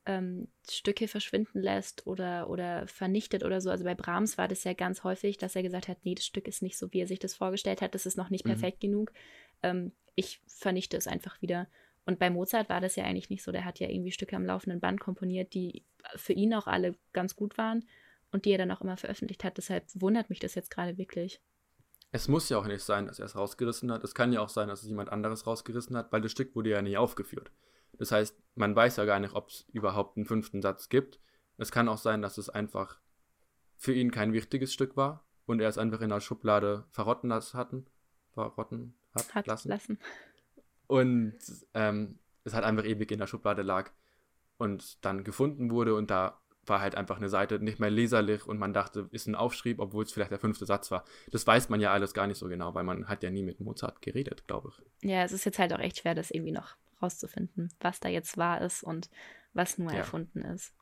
[0.05, 3.69] ähm, Stücke verschwinden lässt oder, oder vernichtet oder so.
[3.69, 6.47] Also bei Brahms war das ja ganz häufig, dass er gesagt hat, nee, das Stück
[6.47, 8.49] ist nicht so, wie er sich das vorgestellt hat, das ist noch nicht Mhm.
[8.49, 9.11] perfekt genug.
[9.61, 11.67] Ähm, ich vernichte es einfach wieder.
[12.05, 13.51] Und bei Mozart war das ja eigentlich nicht so.
[13.51, 15.83] Der hat ja irgendwie Stücke am laufenden Band komponiert, die
[16.15, 17.85] für ihn auch alle ganz gut waren
[18.31, 19.57] und die er dann auch immer veröffentlicht hat.
[19.57, 21.41] Deshalb wundert mich das jetzt gerade wirklich.
[22.11, 24.03] Es muss ja auch nicht sein, dass er es rausgerissen hat.
[24.03, 26.71] Es kann ja auch sein, dass es jemand anderes rausgerissen hat, weil das Stück wurde
[26.71, 27.51] ja nie aufgeführt.
[28.01, 31.19] Das heißt, man weiß ja gar nicht, ob es überhaupt einen fünften Satz gibt.
[31.57, 32.99] Es kann auch sein, dass es einfach
[33.77, 37.55] für ihn kein wichtiges Stück war und er es einfach in der Schublade verrotten lassen
[37.59, 37.85] hatten.
[38.33, 39.69] Verrotten hat, Hat lassen.
[39.69, 39.99] lassen.
[40.87, 41.35] Und
[41.75, 43.91] ähm, es halt einfach ewig in der Schublade lag
[44.57, 48.57] und dann gefunden wurde und da war halt einfach eine Seite nicht mehr leserlich und
[48.57, 51.05] man dachte, ist ein Aufschrieb, obwohl es vielleicht der fünfte Satz war.
[51.29, 53.59] Das weiß man ja alles gar nicht so genau, weil man hat ja nie mit
[53.59, 55.07] Mozart geredet, glaube ich.
[55.07, 58.37] Ja, es ist jetzt halt auch echt schwer, das irgendwie noch rauszufinden, was da jetzt
[58.37, 59.09] wahr ist und
[59.53, 59.99] was nur Ja.
[59.99, 60.73] erfunden ist.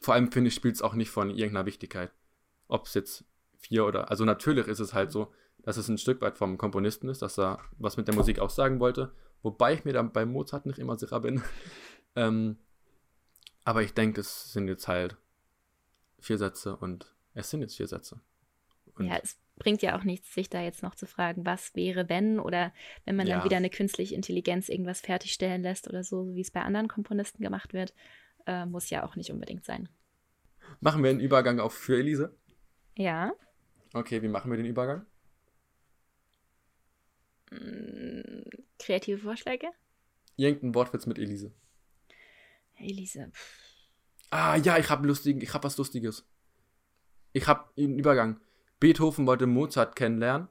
[0.00, 2.12] Vor allem finde ich, spielt es auch nicht von irgendeiner Wichtigkeit.
[2.68, 3.24] Ob es jetzt
[3.58, 4.10] vier oder.
[4.10, 7.38] Also natürlich ist es halt so, dass es ein Stück weit vom Komponisten ist, dass
[7.38, 9.12] er was mit der Musik auch sagen wollte.
[9.42, 11.42] Wobei ich mir dann bei Mozart nicht immer sicher bin.
[12.16, 12.58] ähm,
[13.64, 15.16] aber ich denke, es sind jetzt halt
[16.20, 18.20] vier Sätze und es sind jetzt vier Sätze.
[18.94, 22.08] Und ja, es bringt ja auch nichts, sich da jetzt noch zu fragen, was wäre,
[22.08, 22.72] wenn oder
[23.04, 23.36] wenn man Ja.
[23.36, 27.42] dann wieder eine künstliche Intelligenz irgendwas fertigstellen lässt oder so, wie es bei anderen Komponisten
[27.42, 27.94] gemacht wird,
[28.46, 29.88] äh, muss ja auch nicht unbedingt sein.
[30.80, 32.36] machen wir einen Übergang auf für Elise.
[32.96, 33.32] Ja.
[33.94, 35.06] Okay, wie machen wir den Übergang?
[37.50, 38.42] Mm,
[38.78, 39.68] Kreative Vorschläge?
[40.36, 41.52] Irgendein Wortwitz mit Elise.
[42.78, 43.30] Elise.
[43.32, 43.62] pff,
[44.30, 46.26] Ah, ja, ich habe lustigen, ich habe was Lustiges.
[47.32, 48.40] Ich habe einen Übergang.
[48.80, 50.48] Beethoven wollte Mozart kennenlernen,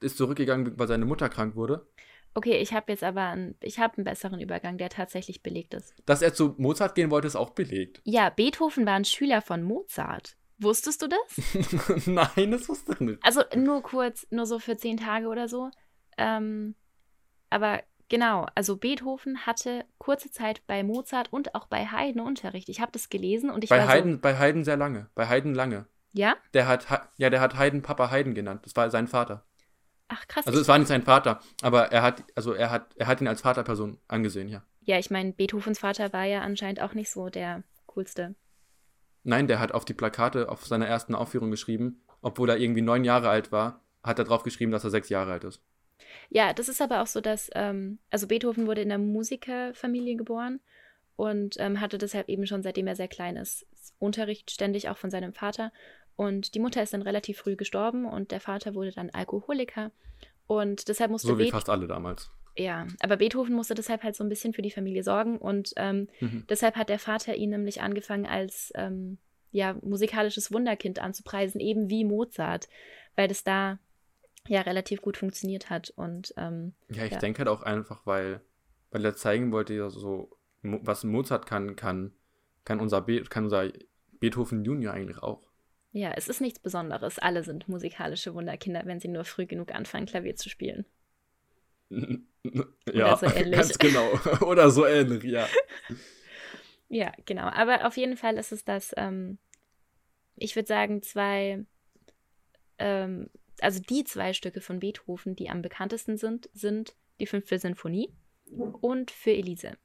[0.00, 1.86] ist zurückgegangen, weil seine Mutter krank wurde.
[2.34, 5.94] Okay, ich habe jetzt aber einen, ich habe einen besseren Übergang, der tatsächlich belegt ist.
[6.04, 8.02] Dass er zu Mozart gehen wollte, ist auch belegt.
[8.04, 10.36] Ja, Beethoven war ein Schüler von Mozart.
[10.58, 12.06] Wusstest du das?
[12.06, 13.18] Nein, das wusste ich nicht.
[13.24, 15.70] Also nur kurz, nur so für zehn Tage oder so.
[16.18, 16.74] Ähm,
[17.48, 22.68] aber genau, also Beethoven hatte kurze Zeit bei Mozart und auch bei Haydn Unterricht.
[22.68, 25.08] Ich habe das gelesen und ich Bei war Haydn, bei Haydn sehr lange.
[25.14, 25.86] Bei Haydn lange.
[26.16, 26.36] Ja?
[26.54, 28.62] Der hat, Ha- ja, der hat Haydn Papa Haydn genannt.
[28.64, 29.44] Das war sein Vater.
[30.08, 30.46] Ach krass.
[30.46, 33.26] Also es war nicht sein Vater, aber er hat, also er hat, er hat ihn
[33.28, 34.62] als Vaterperson angesehen, ja.
[34.82, 38.36] ja, ich meine, Beethovens Vater war ja anscheinend auch nicht so der coolste.
[39.24, 43.02] Nein, der hat auf die Plakate auf seiner ersten Aufführung geschrieben, obwohl er irgendwie neun
[43.02, 45.60] Jahre alt war, hat er drauf geschrieben, dass er sechs Jahre alt ist.
[46.28, 50.60] Ja, das ist aber auch so, dass, ähm, also Beethoven wurde in einer Musikerfamilie geboren
[51.16, 53.66] und ähm, hatte deshalb eben schon, seitdem er sehr klein ist,
[53.98, 55.72] Unterricht ständig auch von seinem Vater.
[56.16, 59.90] Und die Mutter ist dann relativ früh gestorben und der Vater wurde dann Alkoholiker.
[60.46, 62.30] Und deshalb musste So wie Beethoven, fast alle damals.
[62.56, 66.08] ja, aber Beethoven musste deshalb halt so ein bisschen für die Familie sorgen und ähm,
[66.20, 66.44] Mhm.
[66.48, 69.18] deshalb hat der Vater ihn nämlich angefangen als ähm,
[69.52, 72.68] ja, musikalisches Wunderkind anzupreisen, eben wie Mozart,
[73.14, 73.78] weil das da
[74.48, 77.18] ja relativ gut funktioniert hat und ähm, Ja, ich Ja.
[77.18, 78.40] denke halt auch einfach, weil,
[78.90, 80.30] weil er zeigen wollte, ja, so,
[80.62, 82.12] was Mozart kann, kann,
[82.64, 83.70] kann unser, Be kann unser
[84.20, 85.42] Beethoven Junior eigentlich auch.
[85.96, 87.18] Ja, es ist nichts Besonderes.
[87.18, 90.84] Alle sind musikalische Wunderkinder, wenn sie nur früh genug anfangen, Klavier zu spielen.
[92.92, 94.06] ja, so ganz genau.
[94.42, 95.48] Oder so ähnlich, ja.
[96.90, 97.44] Ja, genau.
[97.44, 99.38] Aber auf jeden Fall ist es das, ähm,
[100.34, 101.64] ich würde sagen, zwei,
[102.78, 103.30] ähm,
[103.62, 108.12] also die zwei Stücke von Beethoven, die am bekanntesten sind, sind die fünfte Sinfonie
[108.82, 109.78] und für Elise.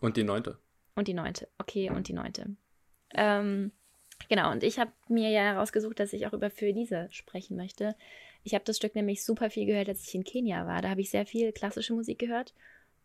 [0.00, 0.58] Und die neunte.
[0.94, 1.50] Und die neunte.
[1.58, 2.56] Okay, und die neunte.
[3.14, 3.72] Ähm,
[4.28, 7.94] genau, und ich habe mir ja herausgesucht, dass ich auch über Für Elise sprechen möchte.
[8.44, 10.82] Ich habe das Stück nämlich super viel gehört, als ich in Kenia war.
[10.82, 12.54] Da habe ich sehr viel klassische Musik gehört.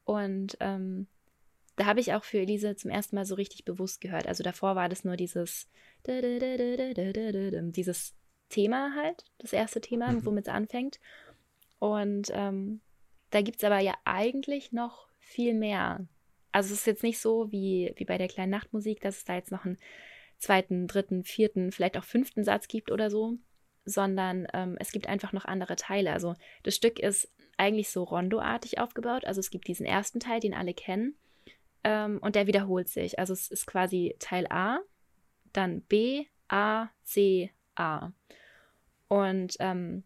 [0.06, 1.08] Und ähm,
[1.78, 4.28] da habe ich auch für Elise zum ersten Mal so richtig bewusst gehört.
[4.28, 5.68] Also davor war das nur dieses
[7.72, 8.16] dieses
[8.50, 10.26] Thema halt, das erste Thema, Mhm.
[10.26, 11.00] womit es anfängt.
[11.80, 12.82] Und ähm,
[13.32, 16.06] da gibt es aber ja eigentlich noch viel mehr.
[16.52, 19.36] Also es ist jetzt nicht so wie, wie bei der kleinen Nachtmusik, dass es da
[19.36, 19.78] jetzt noch einen
[20.42, 23.38] zweiten, dritten, vierten, vielleicht auch fünften Satz gibt oder so,
[23.86, 26.12] sondern ähm, es gibt einfach noch andere Teile.
[26.12, 29.24] Also das Stück ist eigentlich so rondoartig aufgebaut.
[29.24, 31.16] Also es gibt diesen ersten Teil, den alle kennen,
[31.84, 33.20] ähm, und der wiederholt sich.
[33.20, 34.80] Also es ist quasi Teil A,
[35.54, 38.12] dann B, A, C, A.
[39.08, 40.04] Und ähm,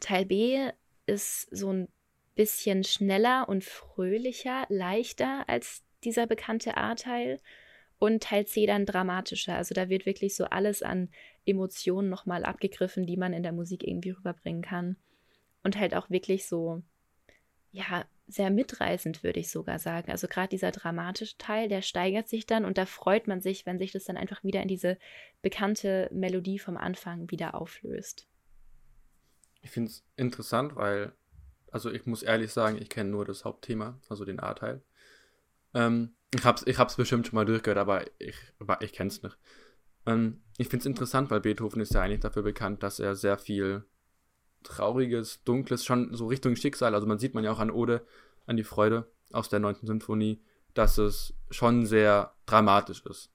[0.00, 0.70] Teil B
[1.06, 1.88] ist so ein
[2.34, 7.40] bisschen schneller und fröhlicher, leichter als dieser bekannte A-Teil.
[8.00, 9.54] Und Teil C dann dramatischer.
[9.54, 11.10] Also da wird wirklich so alles an
[11.44, 14.96] Emotionen nochmal abgegriffen, die man in der Musik irgendwie rüberbringen kann.
[15.62, 16.82] Und halt auch wirklich so,
[17.70, 20.10] ja, sehr mitreißend, würde ich sogar sagen.
[20.10, 23.78] Also gerade dieser dramatische Teil, der steigert sich dann und da freut man sich, wenn
[23.78, 24.96] sich das dann einfach wieder in diese
[25.42, 28.26] bekannte Melodie vom Anfang wieder auflöst.
[29.60, 31.12] Ich finde es interessant, weil,
[31.70, 34.80] also ich muss ehrlich sagen, ich kenne nur das Hauptthema, also den A-Teil.
[35.74, 39.36] Ähm, ich hab's, ich hab's bestimmt schon mal durchgehört, aber ich, aber ich kenn's nicht.
[40.06, 43.38] Ähm, ich finde es interessant, weil Beethoven ist ja eigentlich dafür bekannt, dass er sehr
[43.38, 43.84] viel
[44.62, 48.06] Trauriges, Dunkles, schon so Richtung Schicksal, also man sieht man ja auch an Ode,
[48.46, 49.76] an die Freude aus der 9.
[49.82, 50.42] Sinfonie,
[50.74, 53.32] dass es schon sehr dramatisch ist.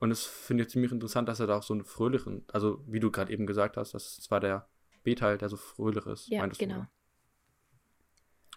[0.00, 3.00] Und es finde ich ziemlich interessant, dass er da auch so einen fröhlichen, also wie
[3.00, 4.68] du gerade eben gesagt hast, das ist zwar der
[5.02, 6.28] B-Teil, der so fröhlich ist.
[6.28, 6.76] Ja, genau.
[6.76, 6.90] oder?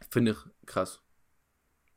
[0.09, 1.01] Finde ich krass.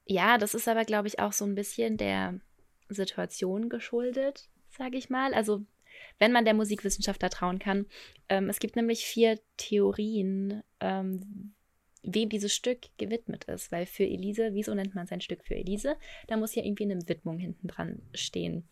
[0.06, 2.40] Ja, das ist aber, glaube ich, auch so ein bisschen der
[2.88, 5.32] Situation geschuldet, sage ich mal.
[5.32, 5.64] Also,
[6.18, 7.86] wenn man der Musikwissenschaft da trauen kann.
[8.28, 11.54] Ähm, es gibt nämlich vier Theorien, ähm,
[12.02, 13.72] wem dieses Stück gewidmet ist.
[13.72, 15.96] Weil für Elise, wieso nennt man sein Stück für Elise?
[16.26, 18.68] Da muss ja irgendwie eine Widmung hinten dran stehen.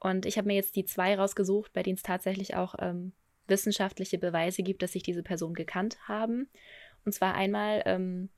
[0.00, 3.12] Und ich habe mir jetzt die zwei rausgesucht, bei denen es tatsächlich auch ähm,
[3.48, 6.48] wissenschaftliche Beweise gibt, dass sich diese Personen gekannt haben.
[7.04, 8.28] Und zwar einmal, ähm,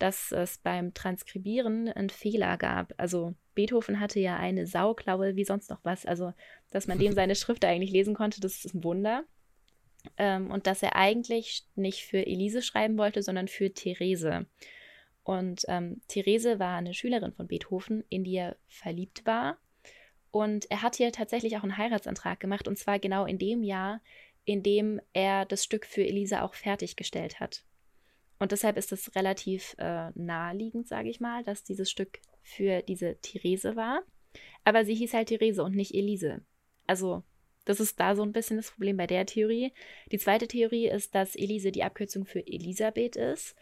[0.00, 2.92] dass es beim Transkribieren einen Fehler gab.
[2.96, 6.06] Also Beethoven hatte ja eine Sauklaue wie sonst noch was.
[6.06, 6.32] Also,
[6.70, 9.24] dass man dem seine Schrift eigentlich lesen konnte, das ist ein Wunder.
[10.16, 14.46] Ähm, und dass er eigentlich nicht für Elise schreiben wollte, sondern für Therese.
[15.22, 19.58] Und ähm, Therese war eine Schülerin von Beethoven, in die er verliebt war.
[20.30, 24.00] Und er hat hier tatsächlich auch einen Heiratsantrag gemacht, und zwar genau in dem Jahr,
[24.44, 27.64] in dem er das Stück für Elisa auch fertiggestellt hat.
[28.40, 33.16] Und deshalb ist es relativ äh, naheliegend, sage ich mal, dass dieses Stück für diese
[33.20, 34.02] Therese war.
[34.64, 36.40] Aber sie hieß halt Therese und nicht Elise.
[36.86, 37.22] Also,
[37.66, 39.72] das ist da so ein bisschen das Problem bei der Theorie.
[40.10, 43.54] Die zweite Theorie ist, dass Elise die Abkürzung für Elisabeth ist.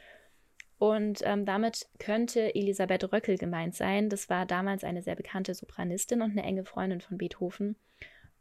[0.79, 4.09] Und ähm, damit könnte Elisabeth Röckel gemeint sein.
[4.09, 7.75] Das war damals eine sehr bekannte Sopranistin und eine enge Freundin von Beethoven.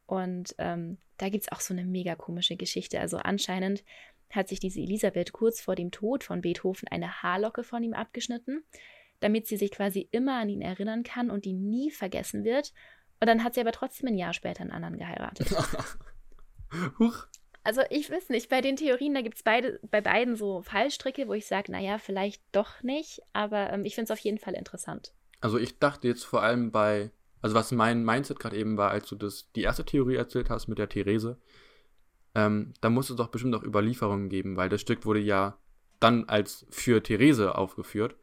[0.05, 2.99] Und ähm, da gibt es auch so eine mega komische Geschichte.
[2.99, 3.83] Also anscheinend
[4.29, 8.63] hat sich diese Elisabeth kurz vor dem Tod von Beethoven eine Haarlocke von ihm abgeschnitten,
[9.19, 12.73] damit sie sich quasi immer an ihn erinnern kann und ihn nie vergessen wird.
[13.19, 15.49] Und dann hat sie aber trotzdem ein Jahr später einen anderen geheiratet.
[16.99, 17.27] Huch.
[17.63, 21.27] Also ich weiß nicht, bei den Theorien, da gibt es beide, bei beiden so Fallstricke,
[21.27, 24.53] wo ich sage, naja, vielleicht doch nicht, aber ähm, ich finde es auf jeden Fall
[24.53, 25.11] interessant.
[25.41, 27.11] Also ich dachte jetzt vor allem bei,
[27.41, 30.67] also was mein Mindset gerade eben war, als du das, die erste Theorie erzählt hast
[30.67, 31.37] mit der Therese,
[32.37, 35.57] ähm, da muss es doch bestimmt auch Überlieferungen geben, weil das Stück wurde ja
[35.99, 38.15] dann als für Therese aufgeführt.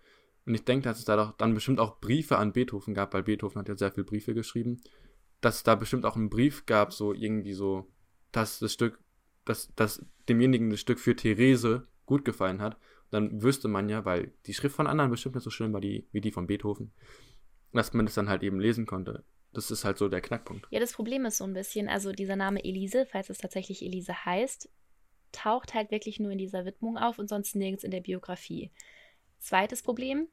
[0.46, 3.24] Und ich denke, dass es da doch dann bestimmt auch Briefe an Beethoven gab, weil
[3.24, 4.81] Beethoven hat ja sehr viele Briefe geschrieben,
[5.40, 7.90] dass es da bestimmt auch einen Brief gab, so irgendwie so,
[8.31, 9.00] dass das Stück,
[9.46, 12.79] dass, dass demjenigen das Stück für Therese gut gefallen hat.
[13.11, 16.07] Dann wüsste man ja, weil die Schrift von anderen bestimmt nicht so schön war die,
[16.12, 16.92] wie die von Beethoven,
[17.72, 19.24] dass man das dann halt eben lesen konnte.
[19.55, 20.67] Das ist halt so der Knackpunkt.
[20.71, 24.25] Ja, das Problem ist so ein bisschen, also dieser Name Elise, falls es tatsächlich Elise
[24.25, 24.69] heißt,
[25.33, 28.71] taucht halt wirklich nur in dieser Widmung auf und sonst nirgends in der Biografie.
[29.38, 30.29] Zweites Problem,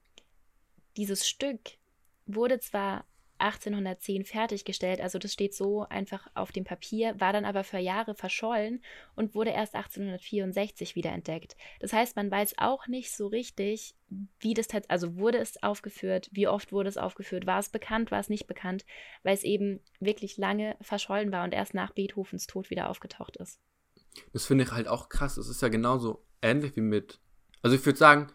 [0.97, 1.59] dieses Stück
[2.25, 3.05] wurde zwar
[3.41, 8.15] 1810 fertiggestellt, also das steht so einfach auf dem Papier, war dann aber für Jahre
[8.15, 8.81] verschollen
[9.15, 11.55] und wurde erst 1864 wiederentdeckt.
[11.79, 13.95] Das heißt, man weiß auch nicht so richtig,
[14.39, 18.11] wie das tatsächlich, also wurde es aufgeführt, wie oft wurde es aufgeführt, war es bekannt,
[18.11, 18.85] war es nicht bekannt,
[19.23, 23.59] weil es eben wirklich lange verschollen war und erst nach Beethovens Tod wieder aufgetaucht ist.
[24.33, 25.37] Das finde ich halt auch krass.
[25.37, 27.19] Es ist ja genauso ähnlich wie mit.
[27.61, 28.31] Also ich würde sagen,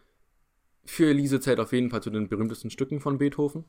[0.85, 3.65] für Elise zählt auf jeden Fall zu den berühmtesten Stücken von Beethoven.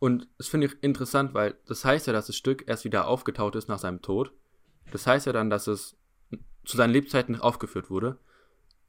[0.00, 3.54] Und das finde ich interessant, weil das heißt ja, dass das Stück erst wieder aufgetaucht
[3.54, 4.32] ist nach seinem Tod.
[4.90, 5.96] Das heißt ja dann, dass es
[6.64, 8.18] zu seinen Lebzeiten nicht aufgeführt wurde.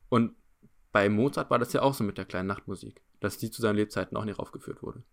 [0.09, 0.35] Und
[0.91, 3.75] bei Mozart war das ja auch so mit der kleinen Nachtmusik, dass die zu seinen
[3.75, 5.03] Lebzeiten auch nicht aufgeführt wurde.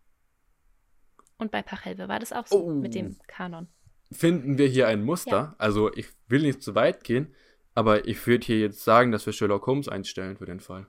[1.36, 2.70] Und bei Pachelbel war das auch so Oh.
[2.72, 3.68] mit dem Kanon.
[4.10, 5.30] Finden wir hier ein Muster?
[5.30, 5.54] Ja.
[5.58, 7.34] Also ich will nicht zu weit gehen,
[7.74, 10.88] Aber ich würde hier jetzt sagen, dass wir Sherlock Holmes einstellen für den Fall.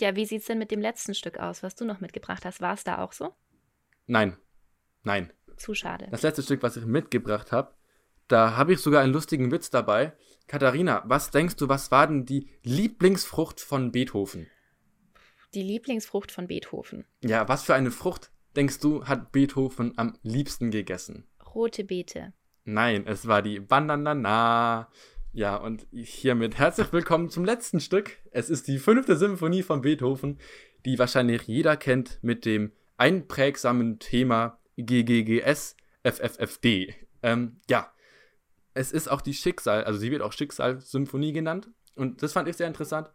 [0.00, 2.62] Ja, wie sieht's denn mit dem letzten Stück aus, was du noch mitgebracht hast?
[2.62, 3.34] War es da auch so?
[4.06, 4.36] Nein.
[5.04, 5.32] Nein.
[5.56, 6.08] Zu schade.
[6.10, 7.74] Das letzte Stück, was ich mitgebracht habe,
[8.28, 10.12] da habe ich sogar einen lustigen Witz dabei.
[10.48, 14.48] Katharina, was denkst du, was war denn die Lieblingsfrucht von Beethoven?
[15.54, 17.04] Die Lieblingsfrucht von Beethoven.
[17.22, 21.26] Ja, was für eine Frucht, denkst du, hat Beethoven am liebsten gegessen?
[21.54, 22.32] Rote Beete.
[22.64, 24.88] Nein, es war die Bananana.
[25.32, 28.18] Ja, und hiermit herzlich willkommen zum letzten Stück.
[28.30, 30.38] Es ist die fünfte Symphonie von Beethoven,
[30.84, 36.94] die wahrscheinlich jeder kennt mit dem einprägsamen Thema GGGS FFFD.
[37.24, 37.92] Ähm, ja,
[38.74, 41.68] es ist auch die Schicksal, also sie wird auch Schicksalsymphonie genannt.
[41.96, 43.10] Und das fand ich sehr interessant.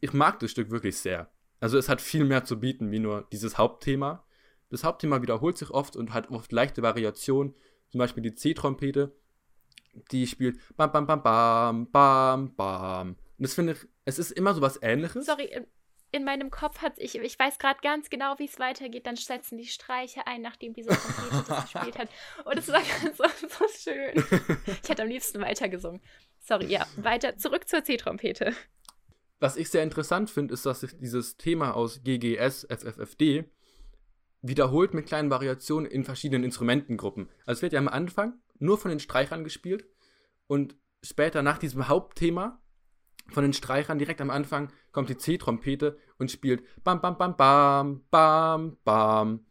[0.00, 1.30] Ich mag das Stück wirklich sehr.
[1.60, 4.26] Also es hat viel mehr zu bieten wie nur dieses Hauptthema.
[4.68, 7.54] Das Hauptthema wiederholt sich oft und hat oft leichte Variationen.
[7.88, 9.16] Zum Beispiel die C-Trompete,
[10.12, 13.08] die spielt bam bam bam bam bam bam.
[13.08, 15.24] Und das finde ich, es ist immer so was ähnliches.
[15.24, 15.48] Sorry,
[16.12, 19.06] in meinem Kopf hat ich, ich weiß gerade ganz genau, wie es weitergeht.
[19.06, 22.08] Dann setzen die Streiche ein, nachdem diese Trompete gespielt hat.
[22.44, 24.24] Und es war ganz so, so schön.
[24.82, 26.00] Ich hätte am liebsten weitergesungen.
[26.40, 28.54] Sorry, ja, weiter zurück zur C-Trompete.
[29.38, 33.44] Was ich sehr interessant finde, ist, dass sich dieses Thema aus GGS, FFFD
[34.42, 37.28] wiederholt mit kleinen Variationen in verschiedenen Instrumentengruppen.
[37.46, 39.86] Also es wird ja am Anfang nur von den Streichern gespielt
[40.46, 42.60] und später nach diesem Hauptthema
[43.30, 48.04] von den Streichern direkt am Anfang kommt die C-Trompete und spielt bam bam bam bam
[48.10, 49.46] bam bam.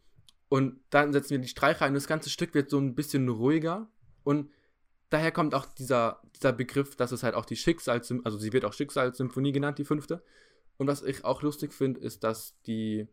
[0.48, 1.92] Und dann setzen wir die Streicher ein.
[1.92, 3.88] Und das ganze Stück wird so ein bisschen ruhiger.
[4.24, 4.50] Und
[5.08, 8.64] daher kommt auch dieser, dieser Begriff, dass es halt auch die Schicksals, also sie wird
[8.64, 10.22] auch Schicksalssymphonie genannt, die fünfte.
[10.76, 13.06] Und was ich auch lustig finde, ist, dass die,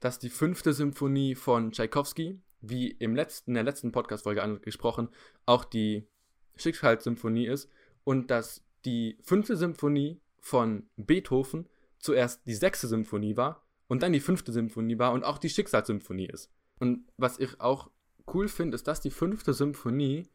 [0.00, 5.08] dass die fünfte Symphonie von Tchaikovsky, wie im letzten, in der letzten Podcast-Folge angesprochen,
[5.46, 6.08] auch die
[6.56, 7.70] Schicksalssymphonie ist.
[8.04, 14.20] Und dass die fünfte Symphonie von Beethoven zuerst die sechste Symphonie war und dann die
[14.20, 16.50] fünfte Symphonie war und auch die Schicksalssymphonie ist.
[16.78, 17.90] Und was ich auch
[18.32, 20.28] cool finde, ist, dass die fünfte Symphonie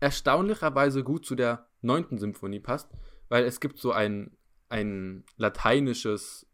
[0.00, 2.90] erstaunlicherweise gut zu der neunten Symphonie passt,
[3.28, 4.36] weil es gibt so ein,
[4.68, 6.46] ein lateinisches,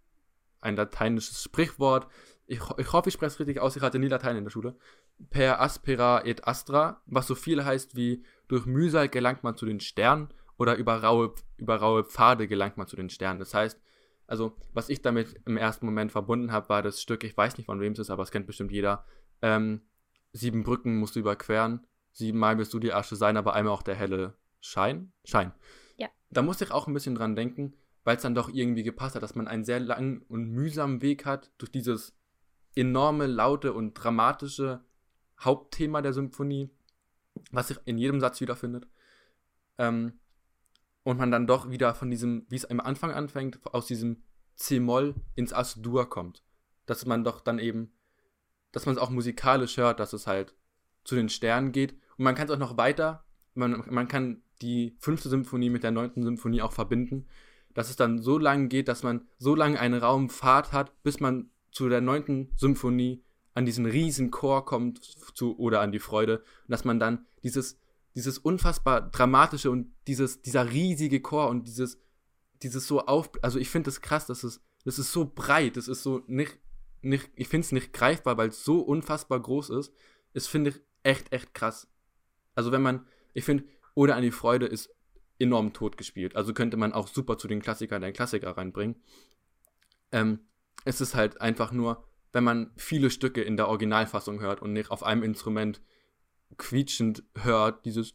[0.60, 2.06] ein lateinisches Sprichwort.
[2.46, 4.76] Ich, ich hoffe, ich spreche es richtig aus, ich hatte nie Latein in der Schule.
[5.30, 9.80] Per aspera et astra, was so viel heißt wie durch Mühsal gelangt man zu den
[9.80, 13.40] Sternen oder über raue, über raue Pfade gelangt man zu den Sternen.
[13.40, 13.80] Das heißt,
[14.26, 17.64] also was ich damit im ersten Moment verbunden habe, war das Stück, ich weiß nicht
[17.64, 19.06] von wem es ist, aber es kennt bestimmt jeder.
[19.40, 19.80] Ähm,
[20.34, 23.94] sieben Brücken musst du überqueren, siebenmal wirst du die Asche sein, aber einmal auch der
[23.94, 25.12] helle Schein.
[25.24, 25.52] Schein.
[25.96, 26.08] Ja.
[26.28, 27.72] Da musste ich auch ein bisschen dran denken,
[28.04, 31.24] weil es dann doch irgendwie gepasst hat, dass man einen sehr langen und mühsamen Weg
[31.24, 32.14] hat durch dieses
[32.74, 34.84] enorme, laute und dramatische
[35.40, 36.68] Hauptthema der Symphonie,
[37.50, 38.86] was sich in jedem Satz wiederfindet.
[39.78, 40.20] Ähm,
[41.02, 44.22] und man dann doch wieder von diesem, wie es am Anfang anfängt, aus diesem
[44.56, 46.42] C-Moll ins As-Dur kommt.
[46.86, 47.92] Dass man doch dann eben,
[48.72, 50.54] dass man es auch musikalisch hört, dass es halt
[51.04, 51.92] zu den Sternen geht.
[52.16, 55.90] Und man kann es auch noch weiter, man, man kann die fünfte Symphonie mit der
[55.90, 57.26] neunten Symphonie auch verbinden,
[57.74, 61.50] dass es dann so lange geht, dass man so lange eine Raumfahrt hat, bis man
[61.70, 65.02] zu der neunten Symphonie an diesen riesen Chor kommt
[65.34, 66.42] zu, oder an die Freude.
[66.68, 67.79] Dass man dann dieses,
[68.14, 72.00] dieses unfassbar dramatische und dieses, dieser riesige Chor und dieses,
[72.62, 75.88] dieses so auf, also ich finde das krass, dass es, das ist so breit, das
[75.88, 76.58] ist so nicht,
[77.02, 79.92] nicht ich finde es nicht greifbar, weil es so unfassbar groß ist.
[80.32, 81.88] Es finde ich echt, echt krass.
[82.54, 84.94] Also wenn man, ich finde, Oder an die Freude ist
[85.38, 86.36] enorm tot gespielt.
[86.36, 88.96] Also könnte man auch super zu den Klassikern der Klassiker reinbringen.
[90.12, 90.40] Ähm,
[90.84, 94.90] es ist halt einfach nur, wenn man viele Stücke in der Originalfassung hört und nicht
[94.90, 95.80] auf einem Instrument
[96.56, 98.14] quietschend hört, dieses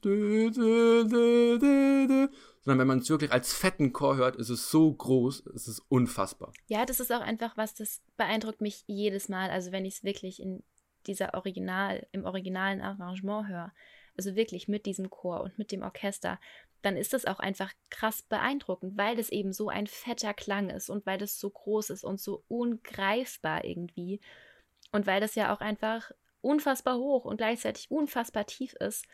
[2.65, 5.79] sondern wenn man es wirklich als fetten Chor hört, ist es so groß, es ist
[5.87, 6.51] unfassbar.
[6.67, 9.51] Ja, das ist auch einfach was, das beeindruckt mich jedes Mal.
[9.51, 10.63] Also wenn ich es wirklich in
[11.05, 13.71] dieser Original, im originalen Arrangement höre,
[14.17, 16.39] also wirklich mit diesem Chor und mit dem Orchester,
[16.81, 20.89] dann ist das auch einfach krass beeindruckend, weil das eben so ein fetter Klang ist
[20.89, 24.21] und weil das so groß ist und so ungreifbar irgendwie.
[24.91, 26.11] Und weil das ja auch einfach
[26.45, 29.05] unfassbar hoch und gleichzeitig unfassbar tief ist.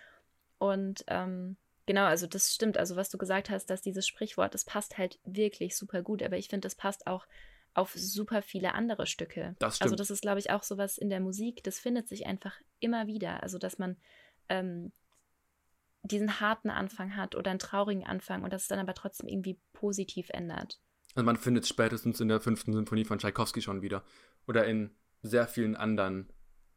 [0.58, 2.78] Und ähm, genau, also das stimmt.
[2.78, 6.22] Also was du gesagt hast, dass dieses Sprichwort, das passt halt wirklich super gut.
[6.22, 7.26] Aber ich finde, das passt auch
[7.74, 9.56] auf super viele andere Stücke.
[9.60, 9.86] Das stimmt.
[9.86, 13.08] Also das ist, glaube ich, auch sowas in der Musik, das findet sich einfach immer
[13.08, 13.42] wieder.
[13.42, 13.96] Also dass man
[14.50, 14.92] ähm,
[16.04, 20.30] diesen harten Anfang hat oder einen traurigen Anfang und das dann aber trotzdem irgendwie positiv
[20.32, 20.82] ändert.
[21.16, 24.04] Also man findet es spätestens in der fünften Symphonie von Tchaikovsky schon wieder.
[24.48, 26.32] Oder in sehr vielen anderen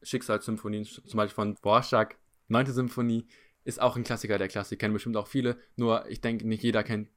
[0.05, 2.17] Schicksalssymphonien, zum Beispiel von Borschak,
[2.49, 3.27] neunte Symphonie,
[3.65, 6.85] ist auch ein Klassiker der Klassik, kennen bestimmt auch viele, nur ich denke, nicht jeder
[6.85, 7.09] kennt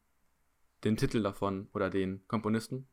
[0.84, 2.88] den Titel davon oder den Komponisten.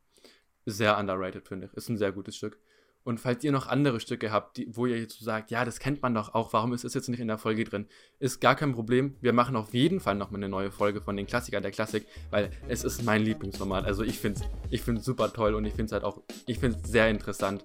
[0.65, 1.75] Ist sehr underrated, finde ich.
[1.75, 2.59] Ist ein sehr gutes Stück.
[3.05, 6.01] Und falls ihr noch andere Stücke habt, die, wo ihr jetzt sagt, ja, das kennt
[6.01, 7.87] man doch auch, warum ist es jetzt nicht in der Folge drin?
[8.19, 9.17] Ist gar kein Problem.
[9.21, 12.51] Wir machen auf jeden Fall nochmal eine neue Folge von den Klassikern der Klassik, weil
[12.67, 13.85] es ist mein Lieblingsformat.
[13.85, 16.59] Also ich finde es ich find's super toll und ich finde es halt auch, ich
[16.59, 17.63] finde es sehr interessant,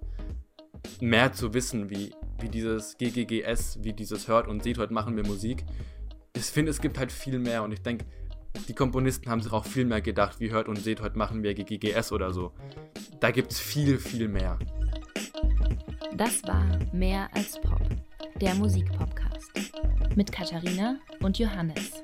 [1.00, 5.26] mehr zu wissen, wie, wie dieses GGGS, wie dieses Hört und Seht, heute machen wir
[5.26, 5.66] Musik.
[6.36, 8.06] Ich finde, es gibt halt viel mehr und ich denke,
[8.68, 11.54] die Komponisten haben sich auch viel mehr gedacht, wie Hört und Seht, heute machen wir
[11.54, 12.52] GGGS oder so.
[13.20, 14.58] Da gibt es viel, viel mehr.
[16.16, 17.82] Das war Mehr als Pop,
[18.42, 19.52] der Musikpodcast
[20.16, 22.02] mit Katharina und Johannes.